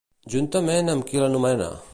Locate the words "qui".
1.11-1.23